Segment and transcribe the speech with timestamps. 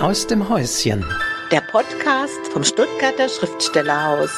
[0.00, 1.04] Aus dem Häuschen.
[1.50, 4.30] Der Podcast vom Stuttgarter Schriftstellerhaus.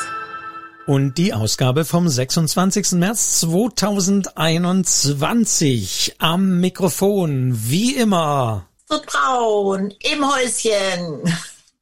[0.86, 2.92] Und die Ausgabe vom 26.
[2.92, 6.14] März 2021.
[6.18, 8.68] Am Mikrofon, wie immer.
[8.88, 11.30] Kurt Braun im Häuschen.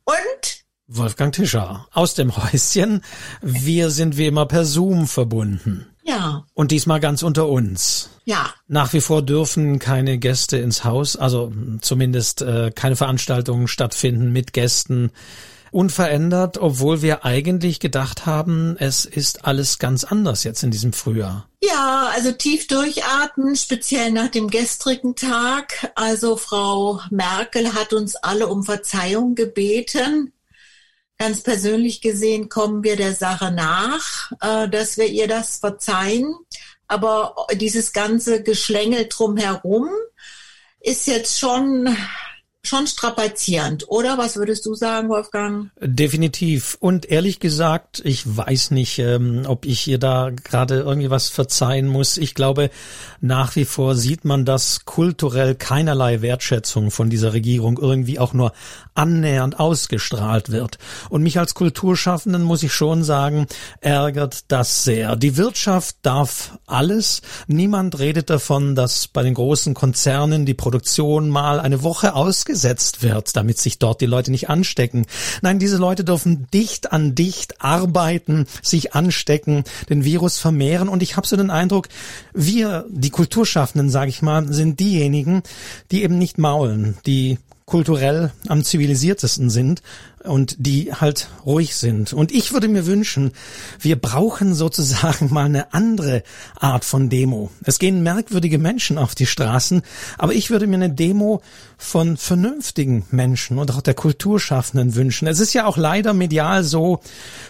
[0.05, 0.65] Und?
[0.89, 3.05] Wolfgang Tischer aus dem Häuschen.
[3.43, 5.87] Wir sind wie immer per Zoom verbunden.
[6.09, 6.47] Ja.
[6.55, 8.09] Und diesmal ganz unter uns.
[8.25, 8.55] Ja.
[8.67, 11.53] Nach wie vor dürfen keine Gäste ins Haus, also
[11.83, 15.11] zumindest äh, keine Veranstaltungen stattfinden mit Gästen.
[15.71, 21.47] Unverändert, obwohl wir eigentlich gedacht haben, es ist alles ganz anders jetzt in diesem Frühjahr.
[21.63, 25.93] Ja, also tief durchatmen, speziell nach dem gestrigen Tag.
[25.95, 30.33] Also Frau Merkel hat uns alle um Verzeihung gebeten.
[31.19, 36.35] Ganz persönlich gesehen kommen wir der Sache nach, äh, dass wir ihr das verzeihen.
[36.87, 39.89] Aber dieses ganze Geschlängel drumherum
[40.81, 41.97] ist jetzt schon
[42.69, 44.19] schon strapazierend, oder?
[44.19, 45.71] Was würdest du sagen, Wolfgang?
[45.81, 46.77] Definitiv.
[46.81, 51.87] Und ehrlich gesagt, ich weiß nicht, ähm, ob ich ihr da gerade irgendwie was verzeihen
[51.87, 52.17] muss.
[52.17, 52.71] Ich glaube,
[53.21, 58.53] nach wie vor sieht man, dass kulturell keinerlei Wertschätzung von dieser Regierung irgendwie auch nur
[58.99, 60.79] annähernd ausgestrahlt wird.
[61.09, 63.47] Und mich als Kulturschaffenden muss ich schon sagen,
[63.81, 65.15] ärgert das sehr.
[65.15, 67.23] Die Wirtschaft darf alles.
[67.47, 73.37] Niemand redet davon, dass bei den großen Konzernen die Produktion mal eine Woche ausgesetzt wird,
[73.37, 75.07] damit sich dort die Leute nicht anstecken.
[75.43, 81.17] Nein, diese Leute dürfen dicht an dicht arbeiten, sich anstecken, den Virus vermehren und ich
[81.17, 81.89] habe so den Eindruck,
[82.35, 85.45] wir, die Kulturschaffenden, sage ich mal, sind diejenigen,
[85.93, 87.39] die eben nicht maulen, die
[87.69, 89.83] kulturell am zivilisiertesten sind
[90.25, 92.13] und die halt ruhig sind.
[92.13, 93.33] Und ich würde mir wünschen,
[93.81, 96.23] wir brauchen sozusagen mal eine andere
[96.57, 97.51] Art von Demo.
[97.65, 99.83] Es gehen merkwürdige Menschen auf die Straßen,
[100.17, 101.43] aber ich würde mir eine Demo
[101.77, 105.29] von vernünftigen Menschen und auch der Kulturschaffenden wünschen.
[105.29, 107.01] Es ist ja auch leider medial so,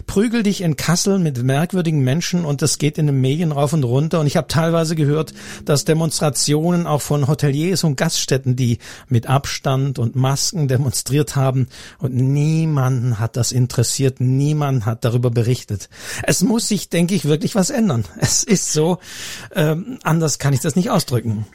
[0.06, 3.84] prügel dich in Kassel mit merkwürdigen Menschen und das geht in den Medien rauf und
[3.84, 4.20] runter.
[4.20, 5.32] Und ich habe teilweise gehört,
[5.64, 8.78] dass Demonstrationen auch von Hoteliers und Gaststätten, die
[9.09, 15.30] mit Abstand und Masken demonstriert haben und nie Niemanden hat das interessiert, niemand hat darüber
[15.30, 15.88] berichtet.
[16.24, 18.04] Es muss sich, denke ich, wirklich was ändern.
[18.19, 18.98] Es ist so,
[19.54, 21.46] ähm, anders kann ich das nicht ausdrücken.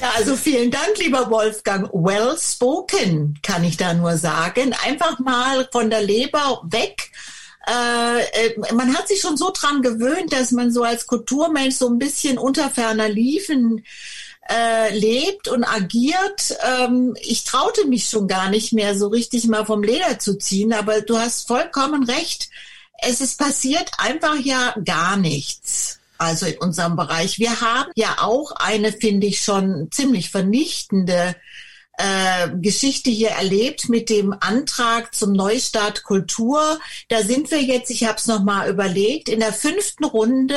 [0.00, 1.90] Ja, also vielen Dank, lieber Wolfgang.
[1.92, 4.74] Well spoken, kann ich da nur sagen.
[4.86, 7.10] Einfach mal von der Leber weg.
[7.66, 11.88] Äh, äh, man hat sich schon so dran gewöhnt, dass man so als Kulturmensch so
[11.88, 13.84] ein bisschen unter ferner liefen
[14.50, 16.56] äh, lebt und agiert.
[16.64, 20.72] Ähm, ich traute mich schon gar nicht mehr so richtig mal vom Leder zu ziehen,
[20.72, 22.50] aber du hast vollkommen recht.
[23.02, 25.98] Es ist passiert einfach ja gar nichts.
[26.18, 27.38] Also in unserem Bereich.
[27.38, 31.34] Wir haben ja auch eine, finde ich, schon ziemlich vernichtende
[31.96, 36.78] äh, Geschichte hier erlebt mit dem Antrag zum Neustart Kultur.
[37.08, 40.56] Da sind wir jetzt, ich habe es nochmal überlegt, in der fünften Runde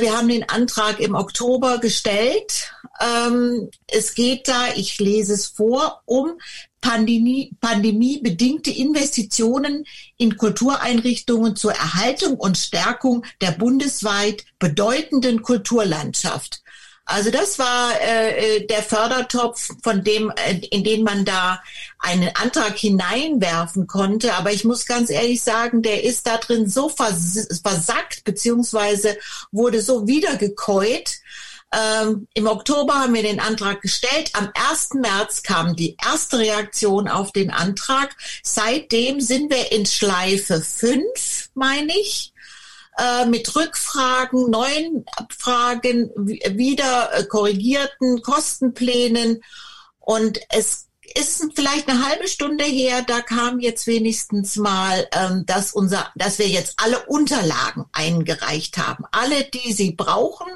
[0.00, 2.72] wir haben den Antrag im Oktober gestellt.
[3.00, 6.38] Ähm, es geht da, ich lese es vor, um
[6.80, 9.84] Pandemie, pandemiebedingte Investitionen
[10.18, 16.61] in Kultureinrichtungen zur Erhaltung und Stärkung der bundesweit bedeutenden Kulturlandschaft.
[17.12, 21.62] Also das war äh, äh, der Fördertopf, von dem, äh, in den man da
[21.98, 24.32] einen Antrag hineinwerfen konnte.
[24.34, 29.18] Aber ich muss ganz ehrlich sagen, der ist da drin so vers versackt beziehungsweise
[29.50, 31.18] wurde so wiedergekäut.
[31.74, 34.30] Ähm, Im Oktober haben wir den Antrag gestellt.
[34.32, 34.94] Am 1.
[34.94, 38.16] März kam die erste Reaktion auf den Antrag.
[38.42, 42.31] Seitdem sind wir in Schleife 5, meine ich
[42.98, 49.42] äh, mit Rückfragen, neuen Abfragen, wieder äh, korrigierten Kostenplänen.
[49.98, 55.72] Und es ist vielleicht eine halbe Stunde her, da kam jetzt wenigstens mal, ähm, dass
[55.72, 59.04] unser, dass wir jetzt alle Unterlagen eingereicht haben.
[59.10, 60.48] Alle, die sie brauchen,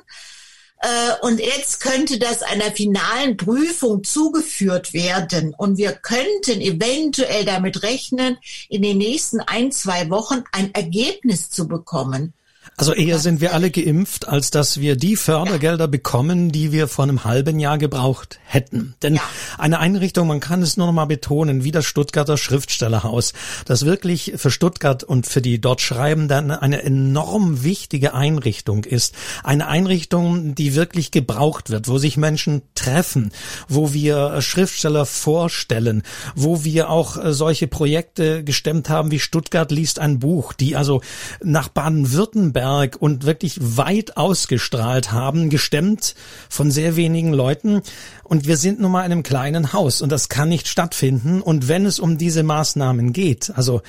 [1.22, 5.54] und jetzt könnte das einer finalen Prüfung zugeführt werden.
[5.56, 8.38] Und wir könnten eventuell damit rechnen,
[8.68, 12.34] in den nächsten ein, zwei Wochen ein Ergebnis zu bekommen.
[12.78, 15.86] Also eher sind wir alle geimpft, als dass wir die Fördergelder ja.
[15.86, 18.94] bekommen, die wir vor einem halben Jahr gebraucht hätten.
[19.02, 19.22] Denn ja.
[19.56, 23.32] eine Einrichtung, man kann es nur noch mal betonen, wie das Stuttgarter Schriftstellerhaus,
[23.64, 29.14] das wirklich für Stuttgart und für die dort Schreibenden eine enorm wichtige Einrichtung ist.
[29.42, 33.32] Eine Einrichtung, die wirklich gebraucht wird, wo sich Menschen treffen,
[33.68, 36.02] wo wir Schriftsteller vorstellen,
[36.34, 41.00] wo wir auch äh, solche Projekte gestemmt haben wie Stuttgart liest ein Buch, die also
[41.42, 46.16] nach Baden-Württemberg Berg und wirklich weit ausgestrahlt haben, gestemmt
[46.48, 47.82] von sehr wenigen Leuten.
[48.24, 51.40] Und wir sind nun mal in einem kleinen Haus und das kann nicht stattfinden.
[51.42, 53.82] Und wenn es um diese Maßnahmen geht, also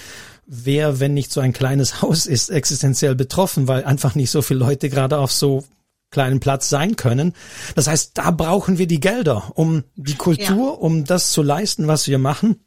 [0.45, 4.59] wer, wenn nicht so ein kleines Haus ist, existenziell betroffen, weil einfach nicht so viele
[4.59, 5.63] Leute gerade auf so
[6.11, 7.33] kleinen Platz sein können.
[7.73, 10.79] Das heißt, da brauchen wir die Gelder, um die Kultur, ja.
[10.79, 12.63] um das zu leisten, was wir machen.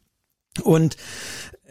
[0.64, 0.96] Und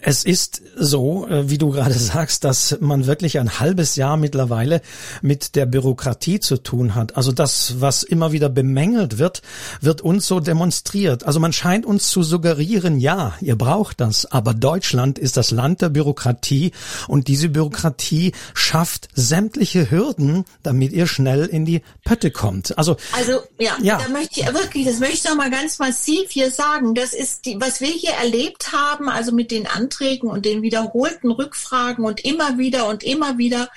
[0.01, 4.81] es ist so, äh, wie du gerade sagst, dass man wirklich ein halbes Jahr mittlerweile
[5.21, 7.17] mit der Bürokratie zu tun hat.
[7.17, 9.41] Also das, was immer wieder bemängelt wird,
[9.81, 11.23] wird uns so demonstriert.
[11.23, 15.81] Also man scheint uns zu suggerieren, ja, ihr braucht das, aber Deutschland ist das Land
[15.81, 16.71] der Bürokratie
[17.07, 22.77] und diese Bürokratie schafft sämtliche Hürden, damit ihr schnell in die Pötte kommt.
[22.77, 23.97] Also, also ja, ja.
[23.97, 26.95] da möchte ich wirklich, das möchte ich noch mal ganz massiv hier sagen.
[26.95, 30.61] Das ist die, was wir hier erlebt haben, also mit den anderen Anträgen und den
[30.61, 33.69] wiederholten Rückfragen und immer wieder und immer wieder,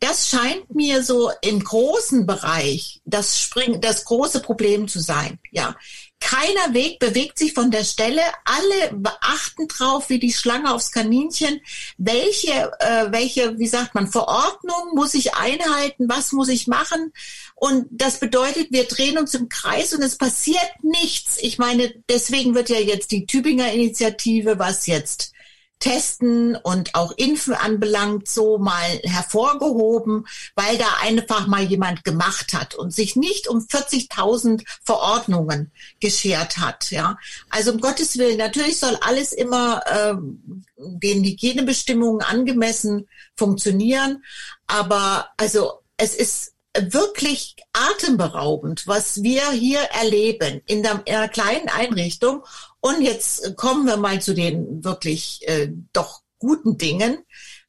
[0.00, 5.38] das scheint mir so im großen Bereich das Spring, das große Problem zu sein.
[5.50, 5.76] Ja.
[6.18, 8.22] Keiner Weg bewegt sich von der Stelle.
[8.44, 11.60] Alle beachten drauf, wie die Schlange aufs Kaninchen.
[11.98, 16.08] Welche, äh, welche, wie sagt man, Verordnung muss ich einhalten?
[16.08, 17.12] Was muss ich machen?
[17.56, 21.38] Und das bedeutet, wir drehen uns im Kreis und es passiert nichts.
[21.40, 25.31] Ich meine, deswegen wird ja jetzt die Tübinger Initiative, was jetzt
[25.82, 32.76] Testen und auch Impfen anbelangt, so mal hervorgehoben, weil da einfach mal jemand gemacht hat
[32.76, 36.92] und sich nicht um 40.000 Verordnungen geschert hat.
[36.92, 37.18] Ja,
[37.50, 40.14] also um Gottes Willen, natürlich soll alles immer äh,
[40.76, 44.22] den Hygienebestimmungen angemessen funktionieren,
[44.68, 51.68] aber also es ist wirklich atemberaubend, was wir hier erleben in, der, in einer kleinen
[51.68, 52.44] Einrichtung.
[52.84, 57.18] Und jetzt kommen wir mal zu den wirklich äh, doch guten Dingen.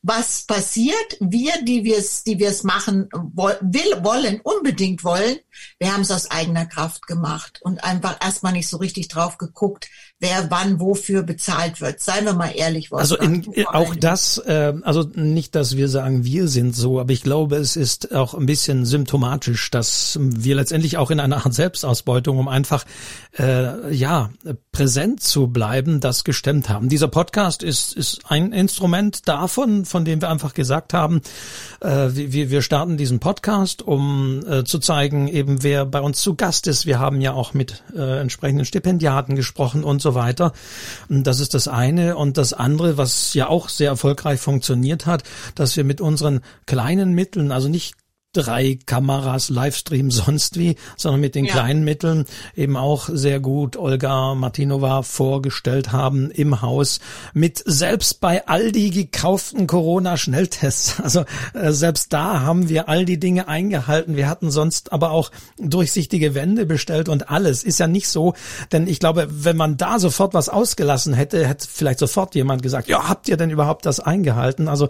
[0.01, 1.17] Was passiert?
[1.19, 5.37] Wir, die wir es, die wir es machen will, wollen, unbedingt wollen,
[5.77, 9.87] wir haben es aus eigener Kraft gemacht und einfach erstmal nicht so richtig drauf geguckt,
[10.23, 11.99] wer wann wofür bezahlt wird.
[11.99, 12.93] Seien wir mal ehrlich.
[12.93, 17.23] Also in, auch das, äh, also nicht, dass wir sagen, wir sind so, aber ich
[17.23, 22.39] glaube, es ist auch ein bisschen symptomatisch, dass wir letztendlich auch in einer Art Selbstausbeutung,
[22.39, 22.85] um einfach
[23.37, 24.29] äh, ja
[24.71, 26.87] präsent zu bleiben, das gestemmt haben.
[26.87, 31.21] Dieser Podcast ist ist ein Instrument davon, von dem wir einfach gesagt haben,
[31.81, 36.35] äh, wir wir starten diesen Podcast, um äh, zu zeigen, eben wer bei uns zu
[36.35, 36.85] Gast ist.
[36.85, 40.53] Wir haben ja auch mit äh, entsprechenden Stipendiaten gesprochen und so weiter.
[41.09, 42.17] Das ist das eine.
[42.17, 45.23] Und das andere, was ja auch sehr erfolgreich funktioniert hat,
[45.55, 47.95] dass wir mit unseren kleinen Mitteln, also nicht
[48.33, 51.53] drei Kameras, Livestream, sonst wie, sondern mit den ja.
[51.53, 52.25] kleinen Mitteln
[52.55, 56.99] eben auch sehr gut Olga Martinova vorgestellt haben im Haus
[57.33, 60.95] mit selbst bei Aldi gekauften Corona-Schnelltests.
[61.03, 64.15] Also äh, selbst da haben wir all die Dinge eingehalten.
[64.15, 67.63] Wir hatten sonst aber auch durchsichtige Wände bestellt und alles.
[67.63, 68.33] Ist ja nicht so,
[68.71, 72.87] denn ich glaube, wenn man da sofort was ausgelassen hätte, hätte vielleicht sofort jemand gesagt,
[72.87, 74.67] ja, habt ihr denn überhaupt das eingehalten?
[74.67, 74.87] Also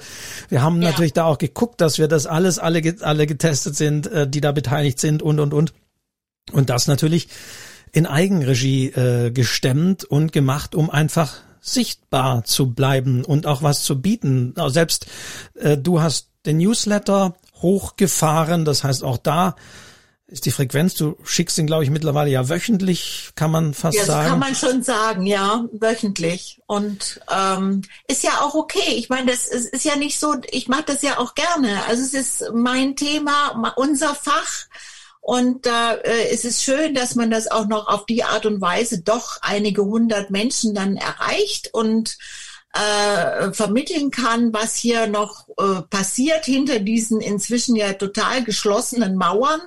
[0.50, 0.90] wir haben ja.
[0.90, 4.52] natürlich da auch geguckt, dass wir das alles alle, alle getestet sind, äh, die da
[4.52, 5.74] beteiligt sind und, und, und.
[6.52, 7.30] Und das natürlich
[7.92, 14.02] in Eigenregie äh, gestemmt und gemacht, um einfach sichtbar zu bleiben und auch was zu
[14.02, 14.54] bieten.
[14.68, 15.08] Selbst
[15.56, 19.56] äh, du hast den Newsletter hochgefahren, das heißt auch da
[20.34, 24.06] ist die Frequenz, du schickst ihn, glaube ich, mittlerweile ja wöchentlich, kann man fast ja,
[24.06, 24.24] sagen.
[24.24, 26.60] Ja, kann man schon sagen, ja, wöchentlich.
[26.66, 28.96] Und ähm, ist ja auch okay.
[28.96, 31.86] Ich meine, das ist, ist ja nicht so, ich mache das ja auch gerne.
[31.88, 34.66] Also es ist mein Thema, unser Fach.
[35.22, 38.60] Und da äh, ist es schön, dass man das auch noch auf die Art und
[38.60, 42.18] Weise doch einige hundert Menschen dann erreicht und
[42.74, 49.62] äh, vermitteln kann, was hier noch äh, passiert hinter diesen inzwischen ja total geschlossenen Mauern.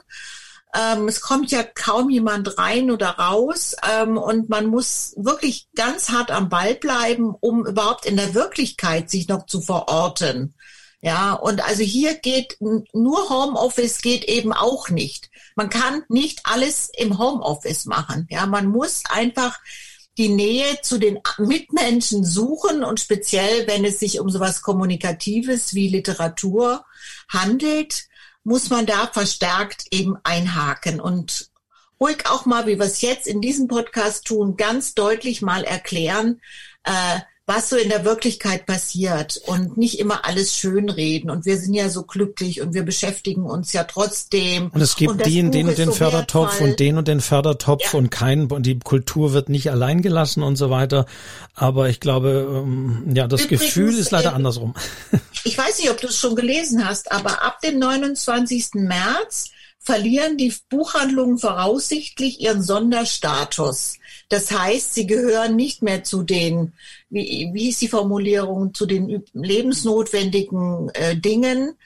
[0.76, 6.10] Ähm, es kommt ja kaum jemand rein oder raus ähm, und man muss wirklich ganz
[6.10, 10.54] hart am Ball bleiben, um überhaupt in der Wirklichkeit sich noch zu verorten.
[11.00, 15.30] Ja, und also hier geht nur Homeoffice geht eben auch nicht.
[15.54, 18.26] Man kann nicht alles im Homeoffice machen.
[18.30, 19.58] Ja, man muss einfach
[20.18, 25.88] die Nähe zu den Mitmenschen suchen und speziell, wenn es sich um sowas Kommunikatives wie
[25.88, 26.84] Literatur
[27.28, 28.08] handelt,
[28.46, 31.50] muss man da verstärkt eben einhaken und
[32.00, 36.40] ruhig auch mal, wie wir es jetzt in diesem Podcast tun, ganz deutlich mal erklären,
[36.84, 41.30] äh, was so in der Wirklichkeit passiert und nicht immer alles schönreden.
[41.30, 44.70] Und wir sind ja so glücklich und wir beschäftigen uns ja trotzdem.
[44.74, 46.70] Und es gibt und den, den und den so Fördertopf wertvoll.
[46.70, 47.98] und den und den Fördertopf ja.
[47.98, 51.06] und kein, und die Kultur wird nicht allein gelassen und so weiter.
[51.54, 54.74] Aber ich glaube, ähm, ja, das Übrigens, Gefühl ist leider äh, andersrum.
[55.44, 58.70] Ich weiß nicht, ob du es schon gelesen hast, aber ab dem 29.
[58.74, 63.98] März verlieren die Buchhandlungen voraussichtlich ihren Sonderstatus.
[64.28, 66.72] Das heißt, sie gehören nicht mehr zu den,
[67.08, 71.76] wie, wie hieß die Formulierung, zu den lebensnotwendigen äh, Dingen.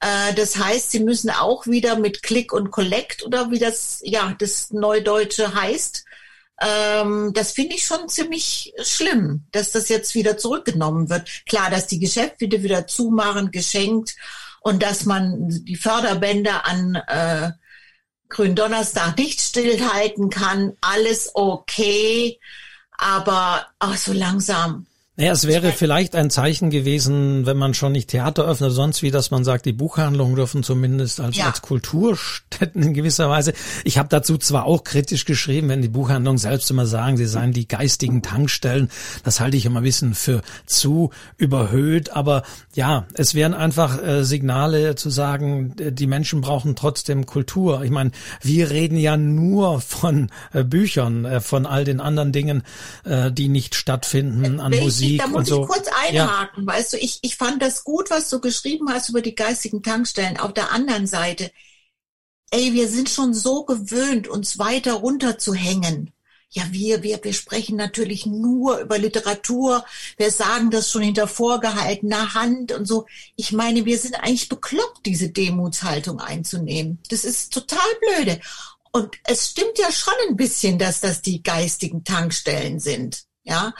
[0.00, 4.34] Äh, das heißt, sie müssen auch wieder mit Click und Collect oder wie das, ja,
[4.38, 6.04] das Neudeutsche heißt,
[6.60, 11.28] ähm, das finde ich schon ziemlich schlimm, dass das jetzt wieder zurückgenommen wird.
[11.46, 14.16] Klar, dass die Geschäfte wieder zumachen, geschenkt
[14.60, 17.50] und dass man die Förderbänder an äh,
[18.28, 22.40] Gründonnerstag nicht stillhalten kann, alles okay,
[22.98, 24.85] aber auch so langsam
[25.18, 29.10] naja, es wäre vielleicht ein Zeichen gewesen, wenn man schon nicht Theater öffnet, sonst wie,
[29.10, 31.46] dass man sagt, die Buchhandlungen dürfen zumindest als, ja.
[31.46, 33.54] als Kulturstätten in gewisser Weise.
[33.84, 37.52] Ich habe dazu zwar auch kritisch geschrieben, wenn die Buchhandlungen selbst immer sagen, sie seien
[37.52, 38.90] die geistigen Tankstellen.
[39.24, 42.10] Das halte ich immer ein bisschen für zu überhöht.
[42.10, 42.42] Aber
[42.74, 47.82] ja, es wären einfach äh, Signale zu sagen, äh, die Menschen brauchen trotzdem Kultur.
[47.84, 48.10] Ich meine,
[48.42, 52.64] wir reden ja nur von äh, Büchern, äh, von all den anderen Dingen,
[53.04, 55.62] äh, die nicht stattfinden an Musik Musik da muss und so.
[55.62, 56.72] ich kurz einhaken, ja.
[56.72, 60.38] weißt du, ich, ich fand das gut, was du geschrieben hast über die geistigen Tankstellen.
[60.38, 61.50] Auf der anderen Seite,
[62.50, 66.12] ey, wir sind schon so gewöhnt, uns weiter runterzuhängen.
[66.50, 69.84] Ja, wir, wir, wir sprechen natürlich nur über Literatur.
[70.16, 73.06] Wir sagen das schon hinter vorgehaltener Hand und so.
[73.34, 77.00] Ich meine, wir sind eigentlich bekloppt, diese Demutshaltung einzunehmen.
[77.10, 78.40] Das ist total blöde.
[78.92, 83.24] Und es stimmt ja schon ein bisschen, dass das die geistigen Tankstellen sind.
[83.44, 83.74] Ja.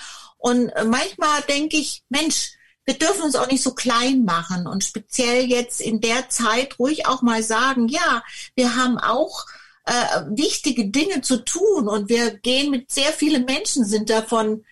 [0.47, 2.53] Und äh, manchmal denke ich, Mensch,
[2.85, 7.09] wir dürfen uns auch nicht so klein machen und speziell jetzt in der Zeit ruhig
[7.09, 8.23] auch mal sagen, ja,
[8.55, 9.45] wir haben auch
[9.87, 9.93] äh,
[10.29, 14.65] wichtige Dinge zu tun und wir gehen mit sehr vielen Menschen sind davon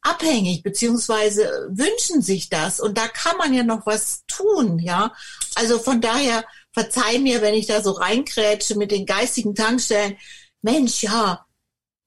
[0.00, 5.12] abhängig beziehungsweise wünschen sich das und da kann man ja noch was tun, ja.
[5.54, 10.16] Also von daher verzeih mir, wenn ich da so reinkrätsche mit den geistigen Tankstellen.
[10.60, 11.46] Mensch, ja,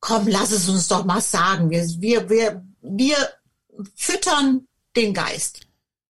[0.02, 1.70] komm, lass es uns doch mal sagen.
[1.70, 3.16] Wir, wir, wir wir
[3.96, 5.62] füttern den Geist.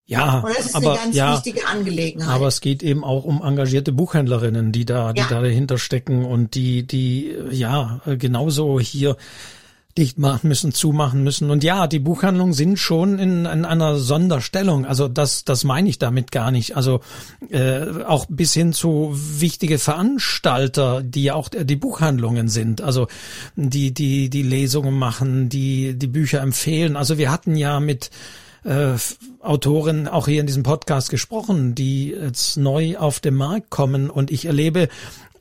[0.05, 2.29] Ja, und das ist aber, eine ganz ja, wichtige Angelegenheit.
[2.29, 5.27] Aber es geht eben auch um engagierte Buchhändlerinnen, die da, die ja.
[5.29, 9.15] da dahinter stecken und die, die, ja, genauso hier
[9.97, 11.51] dicht machen müssen, zumachen müssen.
[11.51, 14.85] Und ja, die Buchhandlungen sind schon in, in einer Sonderstellung.
[14.85, 16.75] Also das, das meine ich damit gar nicht.
[16.75, 17.01] Also
[17.49, 22.81] äh, auch bis hin zu wichtige Veranstalter, die ja auch die Buchhandlungen sind.
[22.81, 23.07] Also
[23.55, 26.95] die, die, die Lesungen machen, die, die Bücher empfehlen.
[26.95, 28.09] Also wir hatten ja mit
[28.63, 28.93] äh,
[29.41, 34.09] Autoren auch hier in diesem Podcast gesprochen, die jetzt neu auf den Markt kommen.
[34.09, 34.89] Und ich erlebe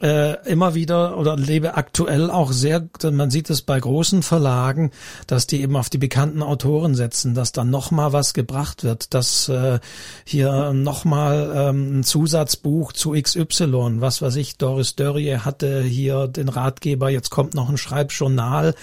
[0.02, 4.90] äh, immer wieder oder lebe aktuell auch sehr, man sieht es bei großen Verlagen,
[5.28, 9.48] dass die eben auf die bekannten Autoren setzen, dass dann nochmal was gebracht wird, dass
[9.48, 9.78] äh,
[10.24, 16.48] hier nochmal ähm, ein Zusatzbuch zu XY, was weiß ich, Doris Dörrie hatte hier den
[16.48, 18.74] Ratgeber, jetzt kommt noch ein Schreibjournal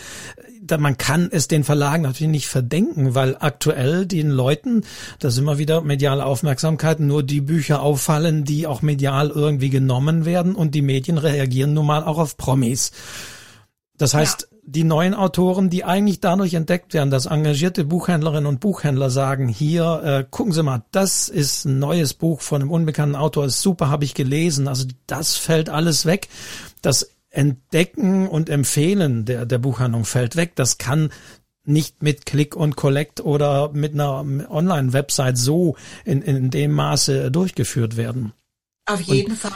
[0.78, 4.84] man kann es den Verlagen natürlich nicht verdenken, weil aktuell den Leuten,
[5.20, 10.26] da sind wir wieder mediale Aufmerksamkeit, nur die Bücher auffallen, die auch medial irgendwie genommen
[10.26, 12.92] werden und die Medien reagieren nun mal auch auf Promis.
[14.00, 14.58] Das heißt, ja.
[14.64, 20.02] die neuen Autoren, die eigentlich dadurch entdeckt werden, dass engagierte Buchhändlerinnen und Buchhändler sagen, hier,
[20.04, 23.90] äh, gucken Sie mal, das ist ein neues Buch von einem unbekannten Autor, ist super,
[23.90, 24.70] habe ich gelesen.
[24.70, 26.30] Also das fällt alles weg.
[26.82, 30.54] Das Entdecken und Empfehlen der, der Buchhandlung fällt weg.
[30.56, 31.12] Das kann
[31.64, 37.96] nicht mit Click und Collect oder mit einer Online-Website so in, in dem Maße durchgeführt
[37.96, 38.34] werden.
[38.90, 39.52] Auf jeden und, Fall.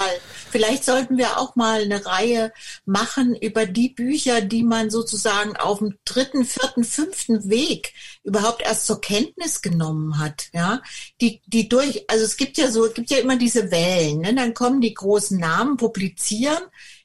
[0.52, 2.54] Vielleicht sollten wir auch mal eine Reihe
[2.86, 8.86] machen über die Bücher, die man sozusagen auf dem dritten, vierten, fünften Weg überhaupt erst
[8.86, 10.50] zur Kenntnis genommen hat.
[10.54, 10.84] Ja,
[11.20, 14.20] die, die durch, also es gibt ja so, es gibt ja immer diese Wellen.
[14.20, 14.36] Ne?
[14.36, 16.62] Dann kommen die großen Namen, publizieren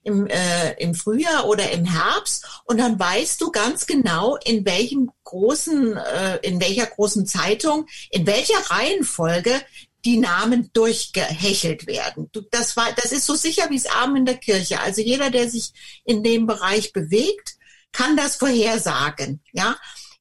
[0.09, 5.11] im, äh, im Frühjahr oder im Herbst und dann weißt du ganz genau, in welchem
[5.25, 9.61] großen, äh, in welcher großen Zeitung, in welcher Reihenfolge
[10.05, 12.31] die Namen durchgehechelt werden.
[12.33, 14.81] Du, das war, das ist so sicher wie es Abend in der Kirche.
[14.81, 15.73] Also jeder, der sich
[16.05, 17.57] in dem Bereich bewegt,
[17.93, 19.43] kann das vorhersagen.
[19.53, 19.77] Ja,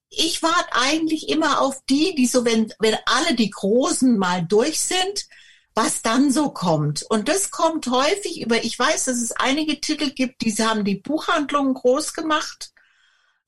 [0.10, 4.79] ich warte eigentlich immer auf die, die so, wenn, wenn alle die Großen mal durch
[4.79, 5.27] sind,
[5.77, 7.03] was dann so kommt.
[7.03, 10.96] Und das kommt häufig über, ich weiß, dass es einige Titel gibt, die haben die
[10.96, 12.72] Buchhandlungen groß gemacht.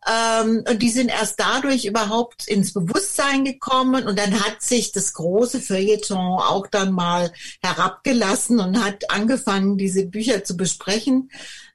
[0.07, 5.13] Ähm, und die sind erst dadurch überhaupt ins Bewusstsein gekommen und dann hat sich das
[5.13, 11.31] große Feuilleton auch dann mal herabgelassen und hat angefangen, diese Bücher zu besprechen.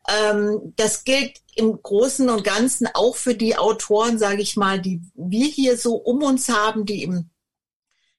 [0.08, 5.02] Ähm, das gilt im Großen und Ganzen auch für die Autoren, sage ich mal, die
[5.16, 7.28] wir hier so um uns haben, die im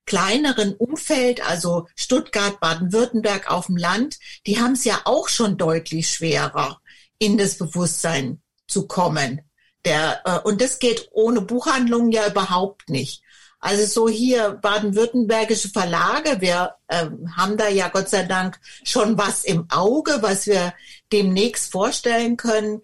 [0.06, 6.10] kleineren Umfeld, also Stuttgart, Baden-Württemberg auf dem Land, die haben es ja auch schon deutlich
[6.10, 6.80] schwerer,
[7.18, 9.42] in das Bewusstsein zu kommen.
[9.84, 13.22] Der, äh, und das geht ohne Buchhandlungen ja überhaupt nicht.
[13.60, 19.44] Also so hier baden-württembergische Verlage, wir äh, haben da ja Gott sei Dank schon was
[19.44, 20.74] im Auge, was wir
[21.12, 22.82] demnächst vorstellen können.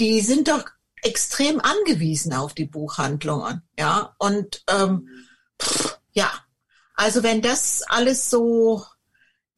[0.00, 0.64] Die sind doch
[1.02, 4.16] extrem angewiesen auf die Buchhandlungen, ja.
[4.18, 5.08] Und ähm,
[5.62, 6.32] pff, ja,
[6.94, 8.84] also wenn das alles so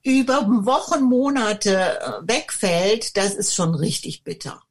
[0.02, 4.62] über Wochen, Monate äh, wegfällt, das ist schon richtig bitter.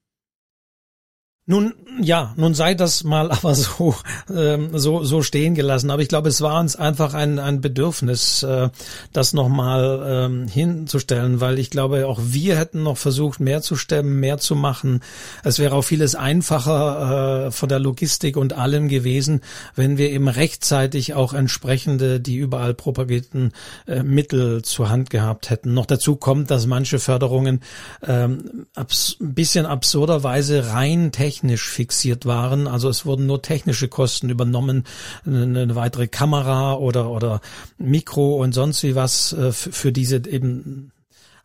[1.48, 3.94] Nun, ja, nun sei das mal aber so,
[4.36, 5.92] ähm, so, so stehen gelassen.
[5.92, 8.70] Aber ich glaube, es war uns einfach ein, ein Bedürfnis, äh,
[9.14, 14.20] das nochmal ähm, hinzustellen, weil ich glaube, auch wir hätten noch versucht, mehr zu stemmen,
[14.20, 15.02] mehr zu machen.
[15.44, 19.42] Es wäre auch vieles einfacher äh, von der Logistik und allem gewesen,
[19.76, 23.52] wenn wir eben rechtzeitig auch entsprechende, die überall propagierten
[23.86, 25.76] äh, Mittel zur Hand gehabt hätten.
[25.76, 27.62] Noch dazu kommt, dass manche Förderungen
[28.06, 32.66] ähm, abs ein bisschen absurderweise rein technisch technisch fixiert waren.
[32.66, 34.86] Also es wurden nur technische Kosten übernommen,
[35.26, 37.42] eine weitere Kamera oder, oder
[37.78, 40.92] Mikro und sonst wie was äh, für diese eben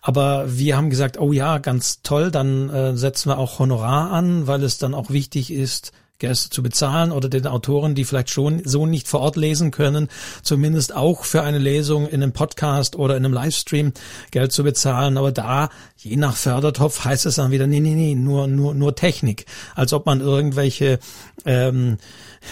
[0.03, 4.47] aber wir haben gesagt, oh ja, ganz toll, dann äh, setzen wir auch Honorar an,
[4.47, 8.62] weil es dann auch wichtig ist, Gäste zu bezahlen oder den Autoren, die vielleicht schon
[8.65, 10.09] so nicht vor Ort lesen können,
[10.43, 13.93] zumindest auch für eine Lesung in einem Podcast oder in einem Livestream
[14.31, 15.19] Geld zu bezahlen.
[15.19, 18.95] Aber da, je nach Fördertopf, heißt es dann wieder, nee, nee, nee, nur, nur, nur
[18.95, 19.47] Technik.
[19.75, 21.00] Als ob man irgendwelche
[21.45, 21.99] ähm,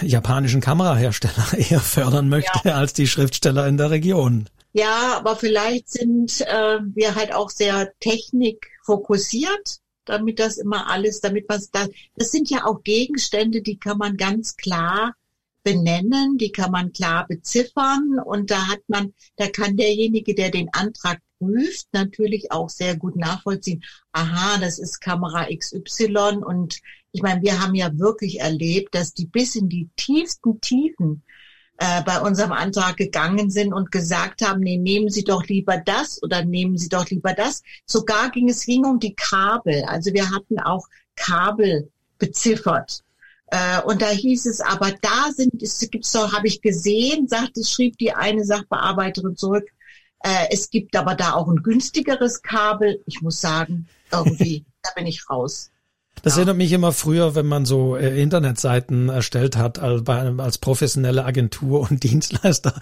[0.01, 2.75] japanischen Kamerahersteller eher fördern möchte ja.
[2.75, 4.49] als die Schriftsteller in der Region.
[4.71, 11.45] Ja, aber vielleicht sind äh, wir halt auch sehr technikfokussiert damit das immer alles, damit
[11.47, 15.13] was da, das sind ja auch Gegenstände, die kann man ganz klar
[15.63, 20.69] benennen, die kann man klar beziffern und da hat man, da kann derjenige, der den
[20.73, 26.79] Antrag prüft, natürlich auch sehr gut nachvollziehen, aha, das ist Kamera XY und
[27.11, 31.23] ich meine, wir haben ja wirklich erlebt, dass die bis in die tiefsten Tiefen
[31.81, 36.21] äh, bei unserem Antrag gegangen sind und gesagt haben, nee, nehmen Sie doch lieber das
[36.21, 37.63] oder nehmen Sie doch lieber das.
[37.85, 39.85] Sogar ging es ging um die Kabel.
[39.85, 43.01] Also wir hatten auch Kabel beziffert.
[43.47, 47.63] Äh, und da hieß es, aber da sind, es gibt's doch, habe ich gesehen, sagte,
[47.63, 49.69] schrieb die eine Sachbearbeiterin zurück,
[50.21, 53.01] äh, es gibt aber da auch ein günstigeres Kabel.
[53.05, 55.71] Ich muss sagen, irgendwie, da bin ich raus.
[56.23, 56.39] Das ja.
[56.39, 61.81] erinnert mich immer früher, wenn man so äh, Internetseiten erstellt hat als, als professionelle Agentur
[61.89, 62.73] und Dienstleister,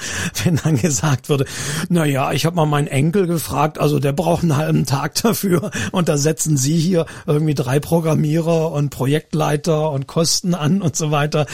[0.44, 1.46] wenn dann gesagt wurde,
[1.90, 5.72] na ja, ich habe mal meinen Enkel gefragt, also der braucht einen halben Tag dafür
[5.92, 11.12] und da setzen Sie hier irgendwie drei Programmierer und Projektleiter und Kosten an und so
[11.12, 11.46] weiter.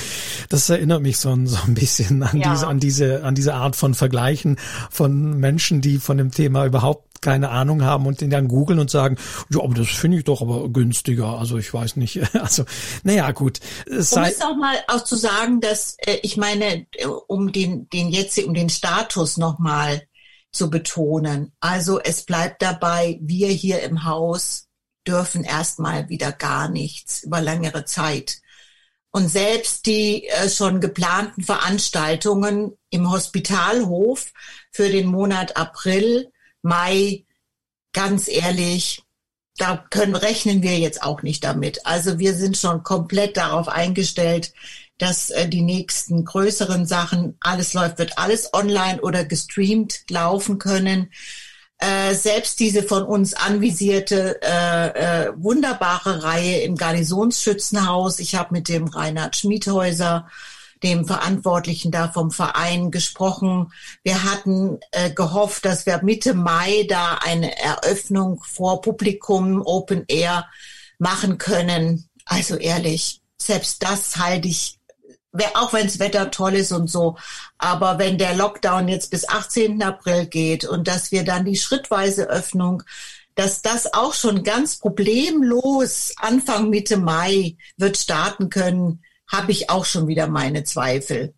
[0.49, 2.51] Das erinnert mich so, so ein bisschen an ja.
[2.51, 4.57] diese an diese an diese Art von Vergleichen
[4.89, 8.91] von Menschen, die von dem Thema überhaupt keine Ahnung haben und den dann googeln und
[8.91, 9.17] sagen,
[9.49, 11.39] ja, aber das finde ich doch aber günstiger.
[11.39, 12.21] Also ich weiß nicht.
[12.43, 12.65] Also,
[13.03, 13.59] naja, gut.
[13.85, 17.87] Es um es auch mal auch zu sagen, dass äh, ich meine, äh, um den,
[17.89, 20.03] den jetzt, um den Status nochmal
[20.51, 21.53] zu betonen.
[21.61, 24.67] Also es bleibt dabei, wir hier im Haus
[25.07, 28.41] dürfen erstmal wieder gar nichts über längere Zeit.
[29.11, 34.31] Und selbst die äh, schon geplanten Veranstaltungen im Hospitalhof
[34.71, 36.32] für den Monat April
[36.63, 37.25] Mai,
[37.93, 39.03] ganz ehrlich,
[39.57, 41.85] da können, rechnen wir jetzt auch nicht damit.
[41.85, 44.51] Also wir sind schon komplett darauf eingestellt,
[44.97, 51.11] dass äh, die nächsten größeren Sachen, alles läuft, wird alles online oder gestreamt laufen können.
[51.77, 58.19] Äh, selbst diese von uns anvisierte äh, äh, wunderbare Reihe im Garnisonsschützenhaus.
[58.19, 60.29] Ich habe mit dem Reinhard Schmiedhäuser
[60.83, 63.71] dem Verantwortlichen da vom Verein gesprochen.
[64.03, 70.47] Wir hatten äh, gehofft, dass wir Mitte Mai da eine Eröffnung vor Publikum Open Air
[70.99, 72.09] machen können.
[72.25, 74.79] Also ehrlich, selbst das halte ich
[75.55, 77.17] auch wenn das Wetter toll ist und so.
[77.57, 79.81] Aber wenn der Lockdown jetzt bis 18.
[79.81, 82.83] April geht und dass wir dann die schrittweise Öffnung,
[83.35, 89.85] dass das auch schon ganz problemlos Anfang Mitte Mai wird starten können, habe ich auch
[89.85, 91.33] schon wieder meine Zweifel.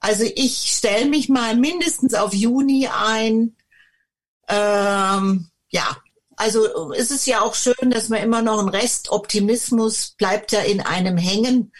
[0.00, 3.56] Also ich stelle mich mal mindestens auf Juni ein.
[4.48, 5.96] Ähm, ja,
[6.36, 10.60] also es ist ja auch schön, dass man immer noch ein Rest Optimismus bleibt ja
[10.60, 11.72] in einem hängen.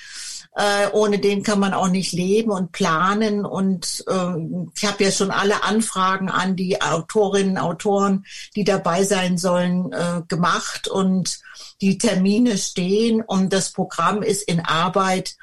[0.57, 3.45] Äh, ohne den kann man auch nicht leben und planen.
[3.45, 8.25] Und äh, ich habe ja schon alle Anfragen an die Autorinnen, Autoren,
[8.57, 10.89] die dabei sein sollen, äh, gemacht.
[10.89, 11.39] Und
[11.81, 15.37] die Termine stehen und das Programm ist in Arbeit.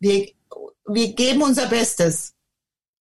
[0.00, 0.28] Wir,
[0.86, 2.34] wir geben unser Bestes.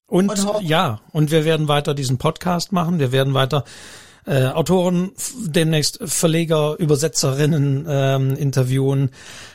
[0.05, 2.99] Und, und ja, und wir werden weiter diesen Podcast machen.
[2.99, 3.65] Wir werden weiter
[4.27, 9.11] äh, Autoren, demnächst Verleger, Übersetzerinnen ähm, interviewen,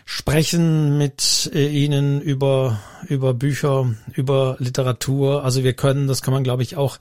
[0.06, 5.44] sprechen mit äh, ihnen über, über Bücher, über Literatur.
[5.44, 6.98] Also wir können, das kann man glaube ich auch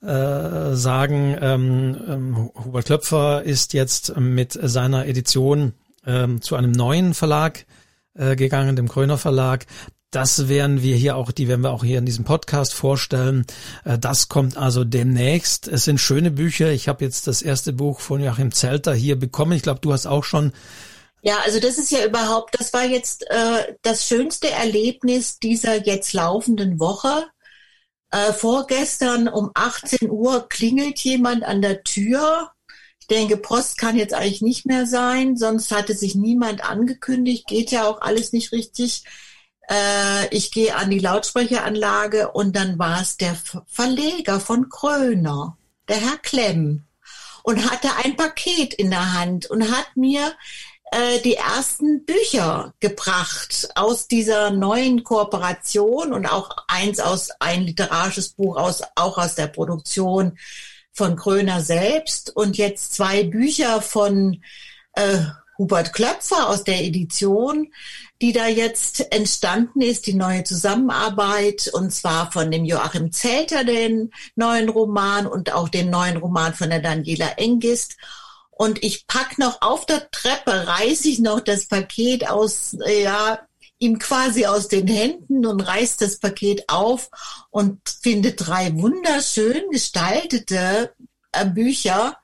[0.00, 5.74] äh, sagen, ähm, ähm, Hubert Klöpfer ist jetzt mit seiner Edition
[6.06, 7.66] ähm, zu einem neuen Verlag
[8.14, 9.66] äh, gegangen, dem Kröner Verlag.
[10.12, 13.46] Das werden wir hier auch, die werden wir auch hier in diesem Podcast vorstellen.
[13.84, 15.66] Äh, das kommt also demnächst.
[15.68, 16.70] Es sind schöne Bücher.
[16.70, 19.52] Ich habe jetzt das erste Buch von Joachim Zelter hier bekommen.
[19.52, 20.52] Ich glaube, du hast auch schon.
[21.22, 26.12] Ja, also das ist ja überhaupt, das war jetzt äh, das schönste Erlebnis dieser jetzt
[26.12, 27.24] laufenden Woche.
[28.10, 32.50] Äh, vorgestern um 18 Uhr klingelt jemand an der Tür.
[33.00, 37.70] Ich denke, Post kann jetzt eigentlich nicht mehr sein, sonst hatte sich niemand angekündigt, geht
[37.70, 39.04] ja auch alles nicht richtig
[40.30, 45.56] ich gehe an die Lautsprecheranlage und dann war es der Verleger von Kröner,
[45.88, 46.84] der Herr Klemm,
[47.42, 50.32] und hatte ein Paket in der Hand und hat mir
[50.92, 58.30] äh, die ersten Bücher gebracht aus dieser neuen Kooperation und auch eins aus ein literarisches
[58.30, 60.38] Buch aus auch aus der Produktion
[60.92, 64.42] von Kröner selbst und jetzt zwei Bücher von
[64.92, 65.20] äh,
[65.62, 67.72] Hubert Klöpfer aus der Edition,
[68.20, 74.10] die da jetzt entstanden ist, die neue Zusammenarbeit, und zwar von dem Joachim Zelter, den
[74.34, 77.96] neuen Roman und auch den neuen Roman von der Daniela Engist.
[78.50, 83.38] Und ich pack noch auf der Treppe, reiß ich noch das Paket aus, ja,
[83.78, 87.08] ihm quasi aus den Händen und reißt das Paket auf
[87.50, 90.92] und finde drei wunderschön gestaltete
[91.30, 92.16] äh, Bücher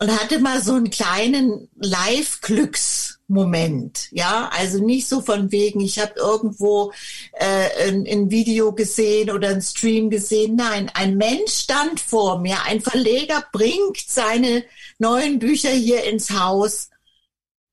[0.00, 4.12] und hatte mal so einen kleinen Live-Glücksmoment.
[4.12, 6.92] Ja, also nicht so von wegen, ich habe irgendwo
[7.32, 10.54] äh, ein, ein, Video gesehen oder ein Stream gesehen.
[10.56, 14.62] Nein, ein Mensch stand vor mir, ein Verleger bringt seine
[14.98, 16.90] neuen Bücher hier ins Haus.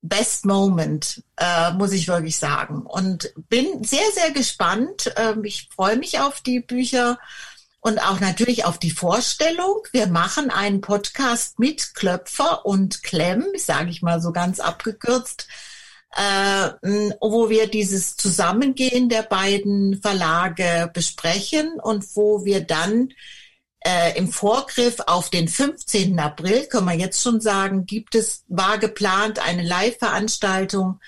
[0.02, 2.82] Best Moment, äh, muss ich wirklich sagen.
[2.82, 5.10] Und bin sehr, sehr gespannt.
[5.16, 7.18] Ähm, ich freue mich auf die Bücher
[7.86, 9.76] und auch natürlich auf die Vorstellung.
[9.92, 15.46] Wir machen einen Podcast mit Klöpfer und Klemm, sage ich mal so ganz abgekürzt,
[16.16, 16.70] äh,
[17.20, 23.10] wo wir dieses Zusammengehen der beiden Verlage besprechen und wo wir dann
[23.84, 26.18] äh, im Vorgriff auf den 15.
[26.18, 30.98] April, können wir jetzt schon sagen, gibt es, war geplant eine Live-Veranstaltung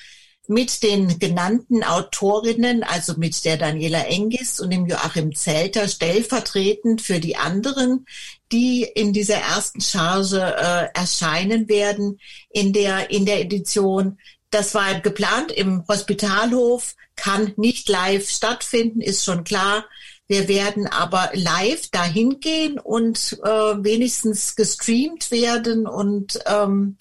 [0.48, 7.20] mit den genannten Autorinnen, also mit der Daniela Engis und dem Joachim Zelter, stellvertretend für
[7.20, 8.06] die anderen,
[8.50, 14.18] die in dieser ersten Charge äh, erscheinen werden in der, in der Edition.
[14.50, 19.84] Das war geplant im Hospitalhof, kann nicht live stattfinden, ist schon klar.
[20.28, 26.96] Wir werden aber live dahin gehen und äh, wenigstens gestreamt werden und ähm,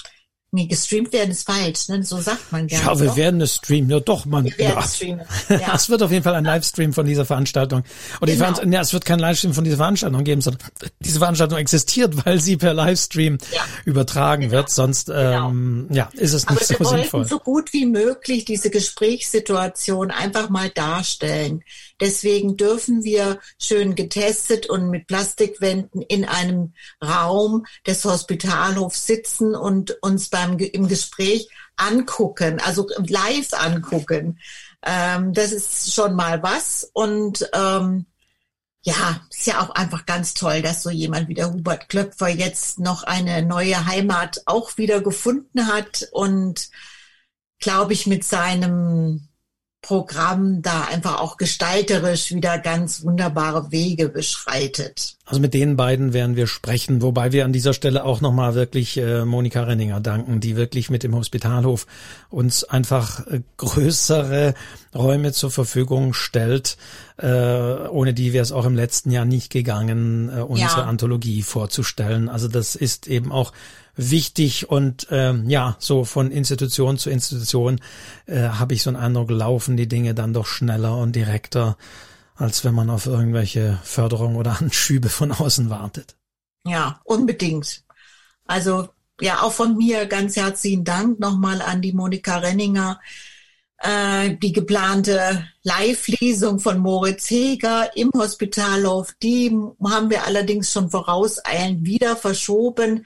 [0.57, 2.03] Nee, gestreamt werden ist falsch, ne?
[2.03, 2.83] so sagt man gerne.
[2.83, 3.15] Ja, wir doch.
[3.15, 4.45] werden es streamen, ja doch, man.
[4.45, 4.81] Wir ja.
[4.81, 5.23] streamen.
[5.49, 5.75] Ja.
[5.75, 7.83] es wird auf jeden Fall ein Livestream von dieser Veranstaltung.
[8.21, 8.59] Oder genau.
[8.59, 10.67] die ja, es wird kein Livestream von dieser Veranstaltung geben, sondern
[10.99, 13.61] diese Veranstaltung existiert, weil sie per Livestream ja.
[13.85, 14.53] übertragen genau.
[14.53, 14.71] wird.
[14.71, 15.49] Sonst genau.
[15.49, 17.25] ähm, ja, ist es nicht Aber so wir sinnvoll.
[17.25, 21.63] so gut wie möglich diese Gesprächssituation einfach mal darstellen.
[21.99, 29.97] Deswegen dürfen wir schön getestet und mit Plastikwänden in einem Raum des Hospitalhofs sitzen und
[30.01, 34.39] uns beim, im Gespräch angucken, also live angucken.
[34.83, 36.89] Ähm, das ist schon mal was.
[36.93, 38.05] Und ähm,
[38.83, 42.79] ja, ist ja auch einfach ganz toll, dass so jemand wie der Hubert Klöpfer jetzt
[42.79, 46.69] noch eine neue Heimat auch wieder gefunden hat und
[47.59, 49.27] glaube ich mit seinem
[49.81, 55.15] Programm da einfach auch gestalterisch wieder ganz wunderbare Wege beschreitet.
[55.25, 58.97] Also mit den beiden werden wir sprechen, wobei wir an dieser Stelle auch nochmal wirklich
[58.97, 61.85] äh, Monika Renninger danken, die wirklich mit dem Hospitalhof
[62.29, 64.55] uns einfach äh, größere
[64.95, 66.77] Räume zur Verfügung stellt,
[67.17, 70.85] äh, ohne die wäre es auch im letzten Jahr nicht gegangen, äh, unsere ja.
[70.85, 72.29] Anthologie vorzustellen.
[72.29, 73.53] Also das ist eben auch
[73.97, 77.81] wichtig und ähm, ja, so von Institution zu Institution
[78.27, 81.77] äh, habe ich so einen Eindruck, laufen die Dinge dann doch schneller und direkter,
[82.35, 86.15] als wenn man auf irgendwelche Förderung oder Anschübe von außen wartet.
[86.63, 87.83] Ja, unbedingt.
[88.45, 92.99] Also ja, auch von mir ganz herzlichen Dank nochmal an die Monika Renninger.
[93.79, 101.85] Äh, die geplante Live-Lesung von Moritz Heger im Hospitalhof, die haben wir allerdings schon vorauseilend
[101.85, 103.05] wieder verschoben.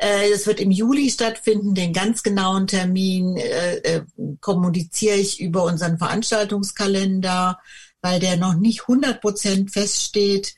[0.00, 1.74] Äh, es wird im Juli stattfinden.
[1.74, 4.02] Den ganz genauen Termin äh, äh,
[4.40, 7.58] kommuniziere ich über unseren Veranstaltungskalender,
[8.00, 10.54] weil der noch nicht 100 Prozent feststeht.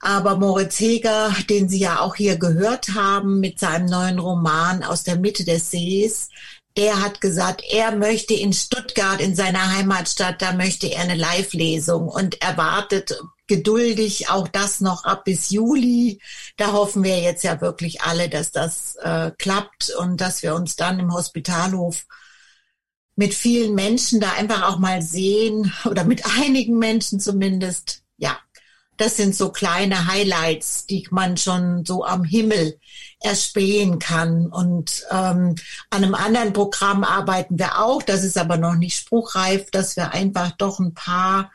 [0.00, 5.02] Aber Moritz Heger, den Sie ja auch hier gehört haben mit seinem neuen Roman aus
[5.02, 6.28] der Mitte des Sees,
[6.76, 12.08] der hat gesagt, er möchte in Stuttgart, in seiner Heimatstadt, da möchte er eine Live-Lesung
[12.08, 16.20] und erwartet geduldig auch das noch ab bis Juli.
[16.56, 20.76] Da hoffen wir jetzt ja wirklich alle, dass das äh, klappt und dass wir uns
[20.76, 22.06] dann im Hospitalhof
[23.16, 28.02] mit vielen Menschen da einfach auch mal sehen oder mit einigen Menschen zumindest.
[28.16, 28.38] Ja,
[28.96, 32.78] das sind so kleine Highlights, die man schon so am Himmel
[33.20, 34.46] erspähen kann.
[34.46, 35.56] Und ähm,
[35.90, 38.02] an einem anderen Programm arbeiten wir auch.
[38.02, 41.50] Das ist aber noch nicht spruchreif, dass wir einfach doch ein paar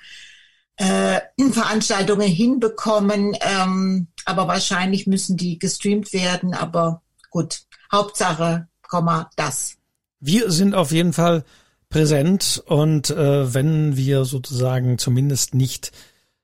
[0.80, 1.20] äh,
[1.52, 3.38] Veranstaltungen hinbekommen.
[3.42, 6.54] Ähm, aber wahrscheinlich müssen die gestreamt werden.
[6.54, 7.62] Aber gut,
[7.92, 9.76] Hauptsache, Komma, das.
[10.20, 11.44] Wir sind auf jeden Fall
[11.89, 15.92] präsent und äh, wenn wir sozusagen zumindest nicht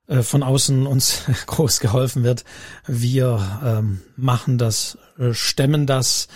[0.08, 2.44] äh, von außen uns groß geholfen wird.
[2.88, 6.28] Wir ähm, machen das, äh, stemmen das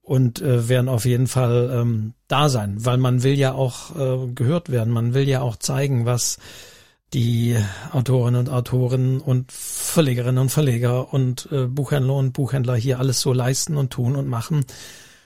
[0.00, 4.32] und äh, werden auf jeden Fall ähm, da sein, weil man will ja auch äh,
[4.32, 6.38] gehört werden, man will ja auch zeigen, was
[7.14, 7.56] die
[7.90, 13.32] Autorinnen und Autoren und Verlegerinnen und Verleger und äh, Buchhändler und Buchhändler hier alles so
[13.32, 14.64] leisten und tun und machen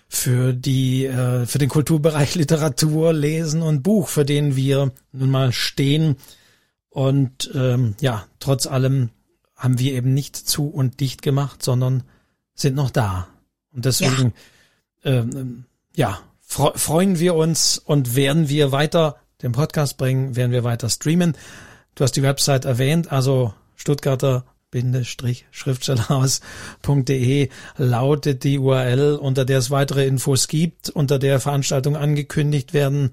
[0.09, 5.53] für die äh, für den Kulturbereich Literatur, Lesen und Buch, für den wir nun mal
[5.53, 6.17] stehen
[6.97, 9.11] und ähm, ja, trotz allem
[9.55, 12.05] haben wir eben nicht zu und dicht gemacht, sondern
[12.55, 13.29] sind noch da.
[13.71, 14.33] Und deswegen,
[15.05, 20.53] ja, ähm, ja fre freuen wir uns und werden wir weiter den Podcast bringen, werden
[20.53, 21.37] wir weiter streamen.
[21.97, 24.45] Du hast die Website erwähnt, also Stuttgarter
[25.51, 33.13] schriftstellerhaus.de lautet die URL, unter der es weitere Infos gibt, unter der Veranstaltungen angekündigt werden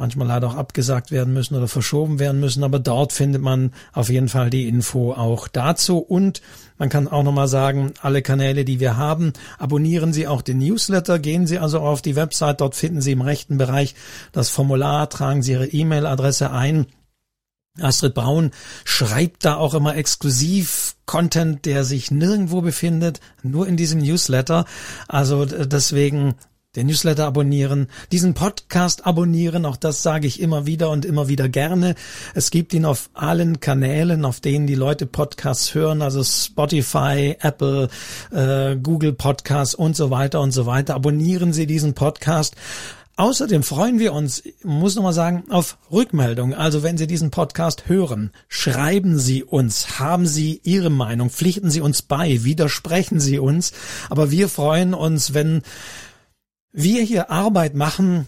[0.00, 4.08] manchmal leider auch abgesagt werden müssen oder verschoben werden müssen, aber dort findet man auf
[4.08, 6.40] jeden Fall die Info auch dazu und
[6.78, 11.18] man kann auch nochmal sagen, alle Kanäle, die wir haben, abonnieren Sie auch den Newsletter,
[11.18, 13.94] gehen Sie also auf die Website, dort finden Sie im rechten Bereich
[14.32, 16.86] das Formular, tragen Sie Ihre E-Mail-Adresse ein.
[17.78, 18.50] Astrid Braun
[18.84, 24.64] schreibt da auch immer exklusiv Content, der sich nirgendwo befindet, nur in diesem Newsletter.
[25.08, 26.34] Also deswegen
[26.76, 31.48] den Newsletter abonnieren, diesen Podcast abonnieren, auch das sage ich immer wieder und immer wieder
[31.48, 31.96] gerne.
[32.32, 37.88] Es gibt ihn auf allen Kanälen, auf denen die Leute Podcasts hören, also Spotify, Apple,
[38.30, 40.94] äh, Google Podcasts und so weiter und so weiter.
[40.94, 42.54] Abonnieren Sie diesen Podcast.
[43.20, 46.54] Außerdem freuen wir uns, muss nochmal sagen, auf Rückmeldung.
[46.54, 51.82] Also wenn Sie diesen Podcast hören, schreiben Sie uns, haben Sie Ihre Meinung, pflichten Sie
[51.82, 53.72] uns bei, widersprechen Sie uns.
[54.08, 55.60] Aber wir freuen uns, wenn
[56.72, 58.26] wir hier Arbeit machen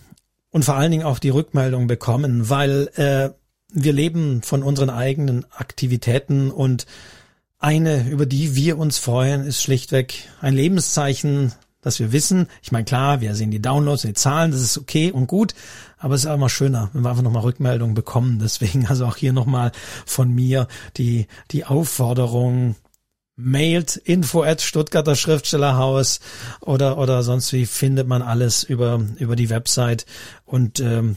[0.51, 3.31] und vor allen Dingen auch die Rückmeldung bekommen, weil äh,
[3.73, 6.85] wir leben von unseren eigenen Aktivitäten und
[7.59, 12.85] eine, über die wir uns freuen, ist schlichtweg ein Lebenszeichen, dass wir wissen, ich meine
[12.85, 15.55] klar, wir sehen die Downloads, die Zahlen, das ist okay und gut,
[15.99, 18.39] aber es ist auch immer schöner, wenn wir einfach nochmal Rückmeldungen bekommen.
[18.39, 19.73] Deswegen also auch hier nochmal
[20.07, 22.77] von mir die, die Aufforderung,
[23.35, 26.21] mailt info at Stuttgarter Schriftstellerhaus
[26.61, 30.05] oder oder sonst wie findet man alles über über die Website
[30.45, 31.17] und ähm,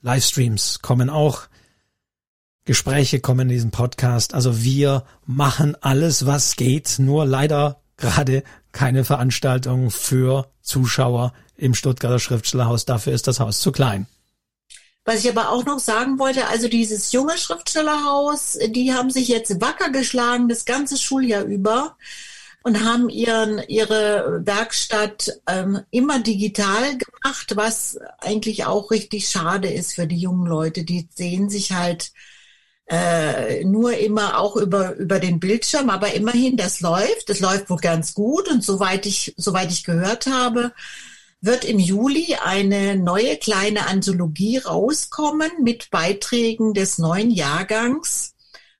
[0.00, 1.42] Livestreams kommen auch.
[2.64, 4.34] Gespräche kommen in diesem Podcast.
[4.34, 6.96] Also wir machen alles was geht.
[6.98, 13.72] Nur leider gerade keine Veranstaltung für Zuschauer im Stuttgarter Schriftstellerhaus dafür ist das Haus zu
[13.72, 14.06] klein
[15.04, 19.60] was ich aber auch noch sagen wollte, also dieses junge Schriftstellerhaus, die haben sich jetzt
[19.60, 21.96] wacker geschlagen das ganze Schuljahr über
[22.62, 29.94] und haben ihren, ihre Werkstatt ähm, immer digital gemacht, was eigentlich auch richtig schade ist
[29.94, 30.84] für die jungen Leute.
[30.84, 32.12] Die sehen sich halt
[32.92, 37.30] äh, nur immer auch über, über den Bildschirm, aber immerhin, das läuft.
[37.30, 40.72] Das läuft wohl ganz gut und soweit ich, soweit ich gehört habe,
[41.40, 48.34] wird im Juli eine neue kleine Anthologie rauskommen mit Beiträgen des neuen Jahrgangs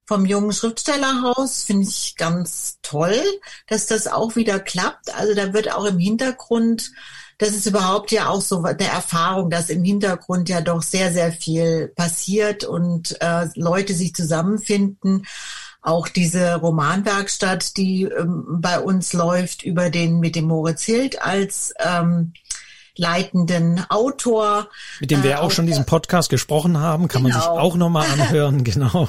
[0.05, 1.63] vom jungen Schriftstellerhaus.
[1.63, 3.19] Finde ich ganz toll,
[3.67, 5.15] dass das auch wieder klappt.
[5.15, 6.93] Also da wird auch im Hintergrund,
[7.39, 11.33] das ist überhaupt ja auch so eine Erfahrung, dass im Hintergrund ja doch sehr, sehr
[11.33, 15.27] viel passiert und äh, Leute sich zusammenfinden.
[15.81, 21.75] auch diese Romanwerkstatt, die ähm, bei uns läuft über den mit dem Moritz Hild als
[21.81, 22.33] ähm,
[22.97, 24.69] leitenden Autor.
[25.01, 27.35] Mit dem wir äh, auch schon diesen Podcast gesprochen haben, kann genau.
[27.35, 27.61] man sich genau.
[27.61, 29.09] auch nochmal anhören, genau.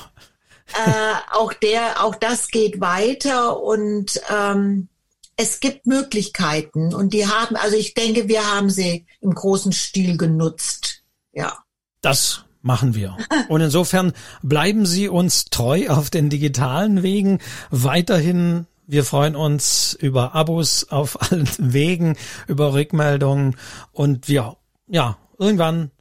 [0.74, 4.88] Äh, auch der, auch das geht weiter und ähm,
[5.36, 10.18] es gibt Möglichkeiten und die haben, also ich denke, wir haben sie im großen Stil
[10.18, 11.04] genutzt.
[11.32, 11.58] Ja.
[12.02, 13.18] Das machen wir.
[13.50, 17.40] Und insofern bleiben Sie uns treu auf den digitalen Wegen.
[17.70, 22.16] Weiterhin, wir freuen uns über Abos auf allen Wegen,
[22.48, 23.56] über Rückmeldungen
[23.92, 25.92] und wir, ja, irgendwann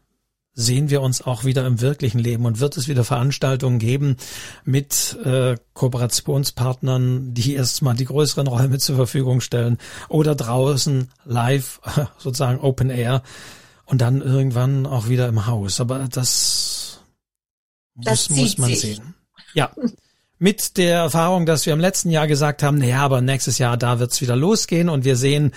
[0.55, 4.17] sehen wir uns auch wieder im wirklichen Leben und wird es wieder Veranstaltungen geben
[4.65, 11.81] mit äh, Kooperationspartnern, die erstmal die größeren Räume zur Verfügung stellen oder draußen live
[12.19, 13.23] sozusagen Open Air
[13.87, 15.81] und dann irgendwann auch wieder im Haus.
[15.81, 17.01] Aber das,
[17.95, 18.81] das muss, muss man sich.
[18.81, 19.15] sehen.
[19.55, 19.71] Ja.
[20.38, 24.01] Mit der Erfahrung, dass wir im letzten Jahr gesagt haben, naja, aber nächstes Jahr, da
[24.01, 25.53] wird's wieder losgehen und wir sehen,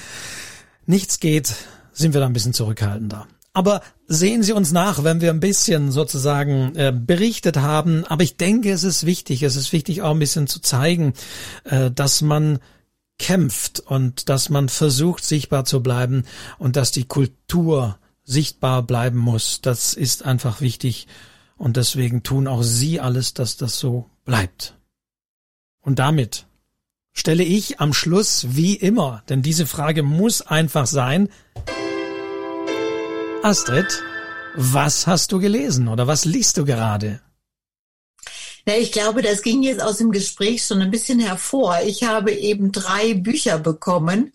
[0.86, 1.55] nichts geht,
[1.91, 3.27] sind wir da ein bisschen zurückhaltender.
[3.55, 8.03] Aber sehen Sie uns nach, wenn wir ein bisschen sozusagen äh, berichtet haben.
[8.03, 11.13] Aber ich denke, es ist wichtig, es ist wichtig auch ein bisschen zu zeigen,
[11.63, 12.59] äh, dass man
[13.17, 16.25] kämpft und dass man versucht, sichtbar zu bleiben
[16.57, 19.61] und dass die Kultur sichtbar bleiben muss.
[19.61, 21.07] Das ist einfach wichtig
[21.55, 24.77] und deswegen tun auch Sie alles, dass das so bleibt.
[25.79, 26.45] Und damit
[27.13, 31.29] stelle ich am Schluss wie immer, denn diese Frage muss einfach sein,
[33.45, 34.03] Astrid,
[34.55, 37.21] was hast du gelesen oder was liest du gerade?
[38.65, 41.77] Na, ich glaube, das ging jetzt aus dem Gespräch schon ein bisschen hervor.
[41.86, 44.34] Ich habe eben drei Bücher bekommen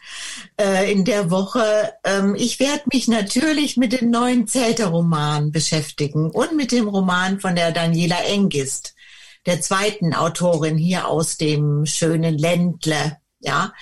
[0.61, 1.93] äh, in der Woche.
[2.05, 7.57] Ähm, ich werde mich natürlich mit dem neuen Zelter-Roman beschäftigen und mit dem Roman von
[7.57, 8.95] der Daniela Engist,
[9.45, 13.17] der zweiten Autorin hier aus dem schönen Ländle.
[13.41, 13.73] Ja,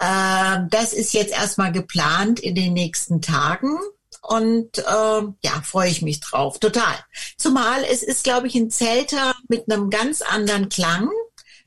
[0.00, 3.78] äh, das ist jetzt erstmal geplant in den nächsten Tagen.
[4.22, 6.94] Und äh, ja, freue ich mich drauf, total.
[7.36, 11.10] Zumal es ist, glaube ich, ein Zelter mit einem ganz anderen Klang,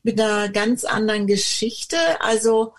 [0.02, 1.98] mit einer ganz anderen Geschichte.
[2.20, 2.74] Also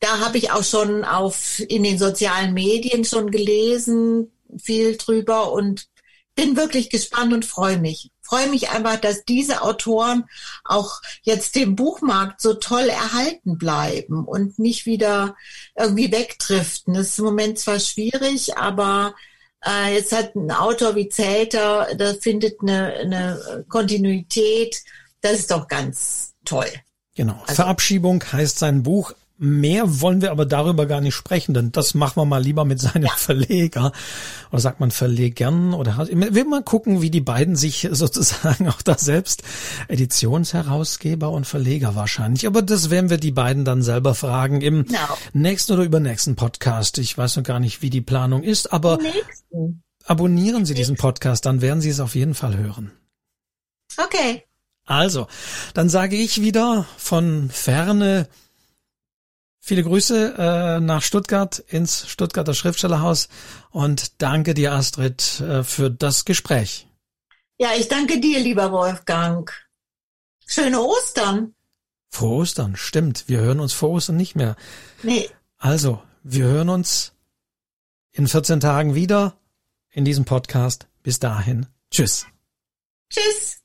[0.00, 5.88] da habe ich auch schon auf in den sozialen Medien schon gelesen, viel drüber und
[6.34, 10.24] bin wirklich gespannt und freue mich freue mich einfach, dass diese Autoren
[10.64, 15.36] auch jetzt dem Buchmarkt so toll erhalten bleiben und nicht wieder
[15.78, 16.94] irgendwie wegdriften.
[16.94, 19.14] Das ist im Moment zwar schwierig, aber
[19.66, 24.82] äh, jetzt hat ein Autor wie Zelter, da findet eine, eine Kontinuität.
[25.20, 26.70] Das ist doch ganz toll.
[27.14, 27.38] Genau.
[27.42, 29.12] Also, Verabschiedung heißt sein Buch
[29.44, 32.80] Mehr wollen wir aber darüber gar nicht sprechen, denn das machen wir mal lieber mit
[32.80, 33.08] seinem.
[33.16, 33.90] Verleger.
[34.52, 38.96] Oder sagt man Verlegern oder wir mal gucken, wie die beiden sich sozusagen auch da
[38.96, 39.42] selbst
[39.88, 42.46] Editionsherausgeber und Verleger wahrscheinlich.
[42.46, 44.84] Aber das werden wir die beiden dann selber fragen im no.
[44.84, 45.18] Genau.
[45.32, 46.98] nächsten oder übernächsten Podcast.
[46.98, 49.00] Ich weiß noch gar nicht, wie die Planung ist, aber
[50.04, 52.92] abonnieren Sie diesen Podcast, dann werden Sie es auf jeden Fall hören.
[53.96, 54.44] Okay.
[54.84, 55.26] Also,
[55.74, 58.28] dann sage ich wieder von ferne
[59.64, 63.28] Viele Grüße äh, nach Stuttgart ins Stuttgarter Schriftstellerhaus
[63.70, 66.88] und danke dir, Astrid, äh, für das Gespräch.
[67.58, 69.52] Ja, ich danke dir, lieber Wolfgang.
[70.44, 71.54] Schöne Ostern.
[72.08, 73.28] Vor Ostern, stimmt.
[73.28, 74.56] Wir hören uns vor Ostern nicht mehr.
[75.04, 75.30] Nee.
[75.58, 77.12] Also, wir hören uns
[78.10, 79.38] in 14 Tagen wieder
[79.90, 80.88] in diesem Podcast.
[81.04, 81.66] Bis dahin.
[81.88, 82.26] Tschüss.
[83.08, 83.61] Tschüss.